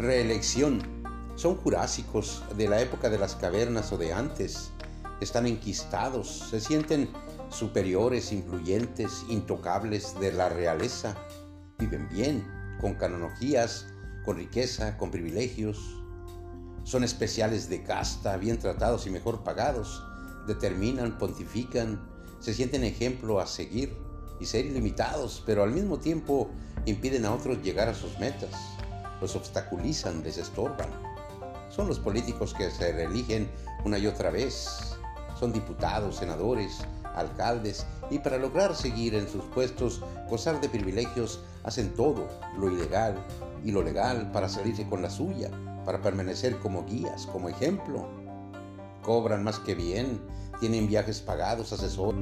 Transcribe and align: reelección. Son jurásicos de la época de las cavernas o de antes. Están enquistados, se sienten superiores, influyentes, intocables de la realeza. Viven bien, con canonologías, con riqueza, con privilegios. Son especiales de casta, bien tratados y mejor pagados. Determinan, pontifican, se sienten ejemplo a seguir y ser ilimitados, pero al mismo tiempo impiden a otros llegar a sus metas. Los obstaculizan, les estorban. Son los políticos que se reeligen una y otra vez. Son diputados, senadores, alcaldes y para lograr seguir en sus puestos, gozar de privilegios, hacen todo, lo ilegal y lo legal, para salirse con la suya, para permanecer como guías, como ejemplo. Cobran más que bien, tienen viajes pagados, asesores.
reelección. 0.00 0.82
Son 1.36 1.56
jurásicos 1.56 2.42
de 2.56 2.68
la 2.68 2.80
época 2.80 3.10
de 3.10 3.18
las 3.18 3.36
cavernas 3.36 3.92
o 3.92 3.98
de 3.98 4.12
antes. 4.12 4.70
Están 5.20 5.46
enquistados, 5.46 6.48
se 6.50 6.60
sienten 6.60 7.10
superiores, 7.50 8.32
influyentes, 8.32 9.24
intocables 9.28 10.18
de 10.18 10.32
la 10.32 10.48
realeza. 10.48 11.16
Viven 11.78 12.08
bien, 12.08 12.46
con 12.80 12.94
canonologías, 12.94 13.86
con 14.24 14.36
riqueza, 14.36 14.96
con 14.96 15.10
privilegios. 15.10 15.78
Son 16.84 17.04
especiales 17.04 17.68
de 17.68 17.82
casta, 17.82 18.36
bien 18.38 18.58
tratados 18.58 19.06
y 19.06 19.10
mejor 19.10 19.44
pagados. 19.44 20.02
Determinan, 20.46 21.18
pontifican, 21.18 22.08
se 22.38 22.54
sienten 22.54 22.84
ejemplo 22.84 23.38
a 23.38 23.46
seguir 23.46 23.94
y 24.40 24.46
ser 24.46 24.64
ilimitados, 24.64 25.42
pero 25.44 25.62
al 25.62 25.72
mismo 25.72 25.98
tiempo 25.98 26.50
impiden 26.86 27.26
a 27.26 27.34
otros 27.34 27.62
llegar 27.62 27.88
a 27.88 27.94
sus 27.94 28.18
metas. 28.18 28.79
Los 29.20 29.36
obstaculizan, 29.36 30.22
les 30.22 30.38
estorban. 30.38 30.88
Son 31.68 31.86
los 31.86 31.98
políticos 31.98 32.54
que 32.54 32.70
se 32.70 32.92
reeligen 32.92 33.50
una 33.84 33.98
y 33.98 34.06
otra 34.06 34.30
vez. 34.30 34.96
Son 35.38 35.52
diputados, 35.52 36.16
senadores, 36.16 36.80
alcaldes 37.14 37.86
y 38.10 38.18
para 38.18 38.38
lograr 38.38 38.74
seguir 38.74 39.14
en 39.14 39.28
sus 39.28 39.44
puestos, 39.46 40.02
gozar 40.28 40.60
de 40.60 40.68
privilegios, 40.68 41.40
hacen 41.64 41.94
todo, 41.94 42.26
lo 42.58 42.70
ilegal 42.70 43.14
y 43.64 43.70
lo 43.70 43.82
legal, 43.82 44.30
para 44.32 44.48
salirse 44.48 44.88
con 44.88 45.02
la 45.02 45.10
suya, 45.10 45.50
para 45.84 46.00
permanecer 46.00 46.58
como 46.58 46.84
guías, 46.84 47.26
como 47.26 47.48
ejemplo. 47.48 48.08
Cobran 49.02 49.44
más 49.44 49.58
que 49.58 49.74
bien, 49.74 50.20
tienen 50.60 50.88
viajes 50.88 51.20
pagados, 51.20 51.72
asesores. 51.72 52.20